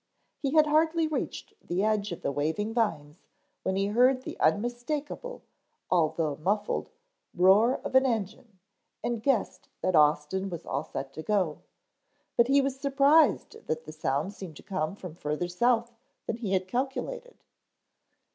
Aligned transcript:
He 0.39 0.53
had 0.55 0.65
hardly 0.65 1.07
reached 1.07 1.53
the 1.63 1.83
edge 1.83 2.11
of 2.11 2.23
the 2.23 2.31
waving 2.31 2.73
vines 2.73 3.27
when 3.61 3.75
he 3.75 3.89
heard 3.89 4.23
the 4.23 4.35
unmistakable, 4.39 5.43
although 5.91 6.37
muffled 6.37 6.89
roar 7.35 7.75
of 7.83 7.93
an 7.93 8.07
engine 8.07 8.57
and 9.03 9.21
guessed 9.21 9.69
that 9.81 9.95
Austin 9.95 10.49
was 10.49 10.65
all 10.65 10.85
set 10.85 11.13
to 11.13 11.21
go, 11.21 11.61
but 12.35 12.47
he 12.47 12.61
was 12.61 12.79
surprised 12.79 13.67
that 13.67 13.83
the 13.85 13.91
sound 13.91 14.33
seemed 14.33 14.55
to 14.57 14.63
come 14.63 14.95
from 14.95 15.13
further 15.13 15.47
south 15.47 15.93
than 16.25 16.37
he 16.37 16.53
had 16.53 16.67
calculated. 16.67 17.37